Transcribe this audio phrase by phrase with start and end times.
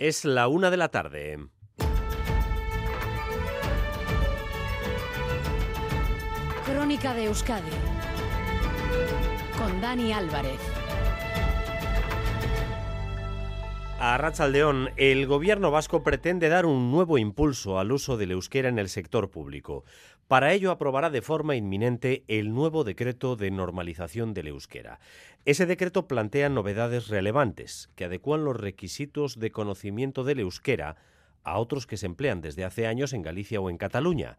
[0.00, 1.38] Es la una de la tarde.
[6.64, 7.70] Crónica de Euskadi
[9.58, 10.58] con Dani Álvarez.
[13.98, 18.78] A Rachaldeón, el gobierno vasco pretende dar un nuevo impulso al uso del euskera en
[18.78, 19.84] el sector público.
[20.30, 25.00] Para ello aprobará de forma inminente el nuevo decreto de normalización del euskera.
[25.44, 30.94] Ese decreto plantea novedades relevantes que adecuan los requisitos de conocimiento del euskera
[31.42, 34.38] a otros que se emplean desde hace años en Galicia o en Cataluña.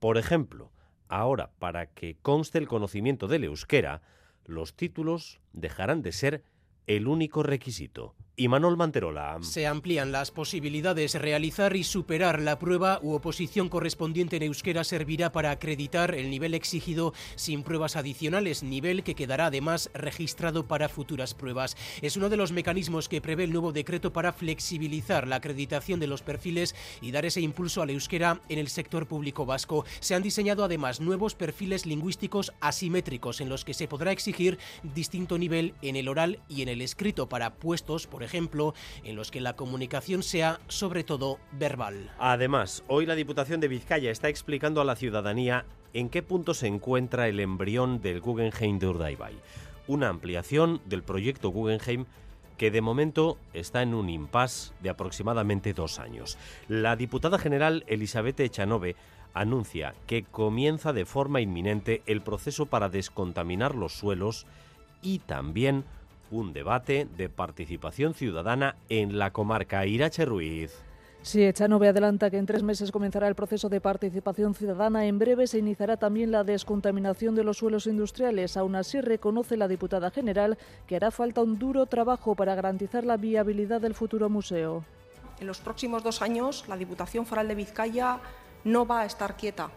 [0.00, 0.72] Por ejemplo,
[1.06, 4.02] ahora para que conste el conocimiento del euskera,
[4.44, 6.42] los títulos dejarán de ser
[6.88, 8.16] el único requisito.
[8.40, 9.38] Y Manuel Manterola.
[9.40, 11.16] Se amplían las posibilidades.
[11.16, 16.54] Realizar y superar la prueba u oposición correspondiente en euskera servirá para acreditar el nivel
[16.54, 21.76] exigido sin pruebas adicionales, nivel que quedará además registrado para futuras pruebas.
[22.00, 26.06] Es uno de los mecanismos que prevé el nuevo decreto para flexibilizar la acreditación de
[26.06, 29.84] los perfiles y dar ese impulso al euskera en el sector público vasco.
[29.98, 34.60] Se han diseñado además nuevos perfiles lingüísticos asimétricos en los que se podrá exigir
[34.94, 39.30] distinto nivel en el oral y en el escrito para puestos, por ejemplo, en los
[39.30, 42.10] que la comunicación sea sobre todo verbal.
[42.18, 46.66] Además, hoy la Diputación de Vizcaya está explicando a la ciudadanía en qué punto se
[46.66, 49.34] encuentra el embrión del Guggenheim de Urdaibai,
[49.86, 52.04] una ampliación del proyecto Guggenheim
[52.58, 56.36] que de momento está en un impasse de aproximadamente dos años.
[56.66, 58.96] La diputada general Elizabeth Echanove
[59.32, 64.46] anuncia que comienza de forma inminente el proceso para descontaminar los suelos
[65.00, 65.84] y también
[66.30, 70.72] un debate de participación ciudadana en la comarca Irache Ruiz.
[71.22, 75.06] Sí, Echanove adelanta que en tres meses comenzará el proceso de participación ciudadana.
[75.06, 78.56] En breve se iniciará también la descontaminación de los suelos industriales.
[78.56, 80.56] Aún así, reconoce la diputada general
[80.86, 84.84] que hará falta un duro trabajo para garantizar la viabilidad del futuro museo.
[85.40, 88.20] En los próximos dos años, la Diputación Foral de Vizcaya
[88.64, 89.70] no va a estar quieta.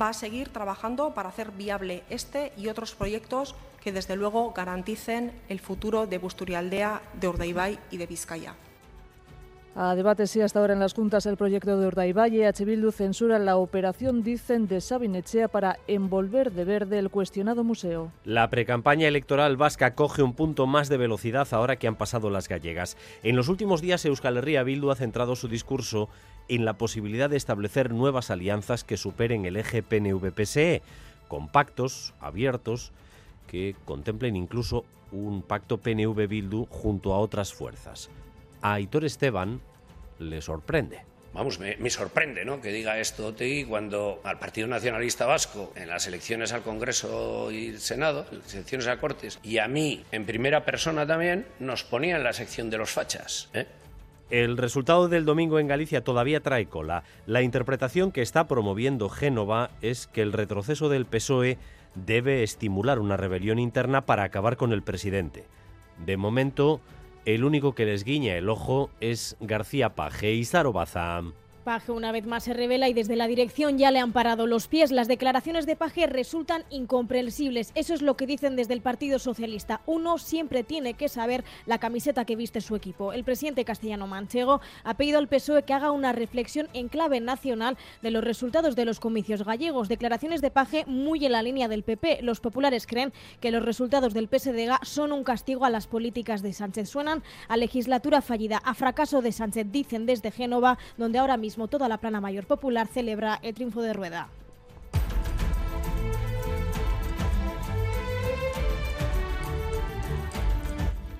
[0.00, 5.32] Va a seguir trabajando para hacer viable este y otros proyectos que desde luego garanticen
[5.48, 8.54] el futuro de Busturialdea, de Urdaibai y de Vizcaya.
[9.78, 12.44] A debate sí hasta ahora en las juntas el proyecto de Urdaibai.
[12.44, 12.64] H.
[12.64, 18.10] Bildu censura la operación, dicen, de Sabinechea para envolver de verde el cuestionado museo.
[18.24, 22.48] La precampaña electoral vasca coge un punto más de velocidad ahora que han pasado las
[22.48, 22.96] gallegas.
[23.22, 26.08] En los últimos días Euskal Herria Bildu ha centrado su discurso
[26.48, 30.80] en la posibilidad de establecer nuevas alianzas que superen el eje PNV-PSE,
[31.28, 32.92] con pactos abiertos
[33.46, 38.08] que contemplen incluso un pacto PNV-Bildu junto a otras fuerzas.
[38.62, 39.60] A Aitor Esteban
[40.18, 41.00] le sorprende.
[41.32, 42.62] Vamos, me, me, sorprende ¿no?
[42.62, 47.66] que diga esto Otegui cuando al Partido Nacionalista Vasco, en las elecciones al Congreso y
[47.68, 51.84] el Senado, en las elecciones a Cortes, y a mí, en primera persona también, nos
[51.84, 53.50] ponía en la sección de los fachas.
[53.52, 53.66] ¿eh?
[54.30, 57.04] El resultado del domingo en Galicia todavía trae cola.
[57.26, 61.58] La interpretación que está promoviendo Génova es que el retroceso del PSOE
[61.94, 65.44] debe estimular una rebelión interna para acabar con el presidente.
[66.04, 66.80] De momento,
[67.26, 71.22] el único que les guiña el ojo es García Paje y Sarobaza.
[71.66, 74.68] Paje una vez más se revela y desde la dirección ya le han parado los
[74.68, 74.92] pies.
[74.92, 77.72] Las declaraciones de Paje resultan incomprensibles.
[77.74, 79.80] Eso es lo que dicen desde el Partido Socialista.
[79.84, 83.12] Uno siempre tiene que saber la camiseta que viste su equipo.
[83.12, 87.76] El presidente castellano Manchego ha pedido al PSOE que haga una reflexión en clave nacional
[88.00, 89.88] de los resultados de los comicios gallegos.
[89.88, 92.20] Declaraciones de Paje muy en la línea del PP.
[92.22, 96.52] Los populares creen que los resultados del PSDG son un castigo a las políticas de
[96.52, 96.90] Sánchez.
[96.90, 101.88] Suenan a legislatura fallida, a fracaso de Sánchez, dicen desde Génova, donde ahora mismo toda
[101.88, 104.28] la plana mayor popular celebra el triunfo de Rueda.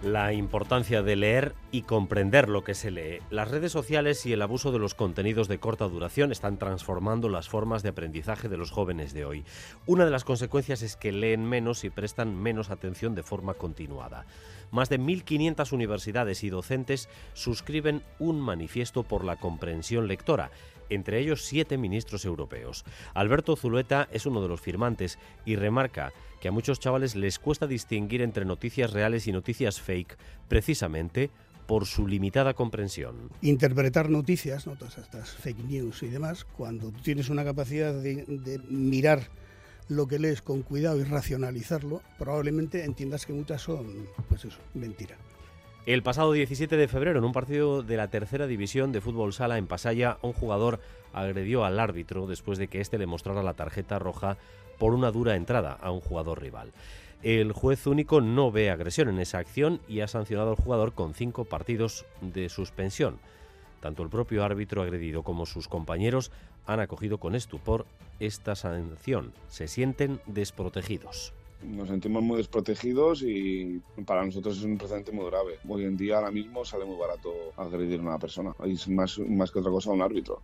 [0.07, 3.19] La importancia de leer y comprender lo que se lee.
[3.29, 7.49] Las redes sociales y el abuso de los contenidos de corta duración están transformando las
[7.49, 9.45] formas de aprendizaje de los jóvenes de hoy.
[9.85, 14.27] Una de las consecuencias es que leen menos y prestan menos atención de forma continuada.
[14.71, 20.53] Más de 1.500 universidades y docentes suscriben un manifiesto por la comprensión lectora,
[20.91, 22.85] entre ellos siete ministros europeos.
[23.15, 27.67] Alberto Zulueta es uno de los firmantes y remarca que a muchos chavales les cuesta
[27.67, 30.17] distinguir entre noticias reales y noticias fake,
[30.49, 31.31] precisamente
[31.67, 33.31] por su limitada comprensión.
[33.43, 34.77] Interpretar noticias, ¿no?
[34.77, 39.29] todas estas fake news y demás, cuando tienes una capacidad de, de mirar
[39.89, 45.17] lo que lees con cuidado y racionalizarlo, probablemente entiendas que muchas son, pues eso, mentira.
[45.87, 49.57] El pasado 17 de febrero, en un partido de la tercera división de fútbol sala
[49.57, 50.81] en Pasaya, un jugador
[51.13, 54.37] agredió al árbitro después de que éste le mostrara la tarjeta roja
[54.81, 56.73] por una dura entrada a un jugador rival.
[57.23, 61.15] El juez único no ve agresión en esa acción y ha sancionado al jugador con
[61.15, 63.21] cinco partidos de suspensión.
[63.81, 66.33] Tanto el propio árbitro agredido como sus compañeros
[66.67, 67.87] han acogido con estupor
[68.19, 69.33] esta sanción.
[69.47, 71.33] Se sienten desprotegidos
[71.63, 75.59] nos sentimos muy desprotegidos y para nosotros es un precedente muy grave.
[75.69, 78.55] Hoy en día ahora mismo sale muy barato agredir a una persona.
[78.65, 80.41] Es más, más que otra cosa un árbitro.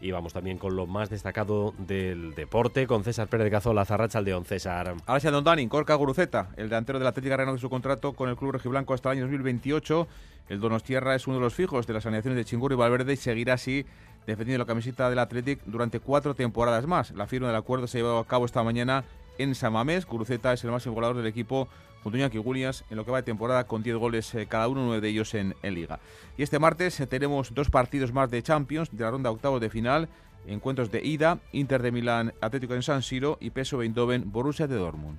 [0.00, 4.18] Y vamos también con lo más destacado del deporte, con César Pérez de Cazola, Zarracha
[4.18, 4.44] Aldeón.
[4.44, 4.94] César.
[5.06, 8.94] Alicia Dondani, Corca Guruceta, el delantero del Atlético renovó su contrato con el club rojiblanco
[8.94, 10.06] hasta el año 2028.
[10.50, 13.16] El Donostierra es uno de los fijos de las alineaciones de Chingur y Valverde y
[13.16, 13.84] seguirá así
[14.26, 17.10] defendiendo la camiseta del Atlético durante cuatro temporadas más.
[17.12, 19.04] La firma del acuerdo se ha llevado a cabo esta mañana
[19.38, 20.06] en Samamés.
[20.06, 21.68] Guruceta es el máximo goleador del equipo
[22.02, 24.68] junto a Iñaki Williams en lo que va de temporada con 10 goles eh, cada
[24.68, 26.00] uno, nueve de ellos en, Liga.
[26.36, 29.70] Y este martes eh, tenemos dos partidos más de Champions de la ronda octavos de
[29.70, 30.08] final.
[30.46, 34.76] Encuentros de ida, Inter de Milán, Atlético en San Siro y Peso Eindhoven, Borussia de
[34.76, 35.18] Dortmund.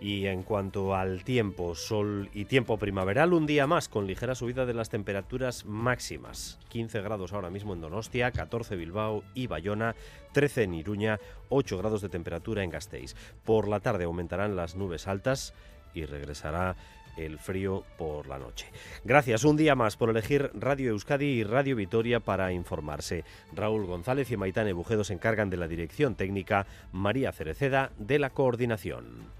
[0.00, 4.64] Y en cuanto al tiempo, sol y tiempo primaveral, un día más con ligera subida
[4.64, 6.58] de las temperaturas máximas.
[6.70, 9.94] 15 grados ahora mismo en Donostia, 14 Bilbao y Bayona,
[10.32, 11.20] 13 en Iruña,
[11.50, 13.14] 8 grados de temperatura en Gasteiz.
[13.44, 15.52] Por la tarde aumentarán las nubes altas
[15.92, 16.76] y regresará
[17.16, 18.66] el frío por la noche.
[19.04, 23.24] Gracias un día más por elegir Radio Euskadi y Radio Vitoria para informarse.
[23.52, 28.30] Raúl González y Maitán Bujedo se encargan de la dirección técnica, María Cereceda de la
[28.30, 29.39] coordinación.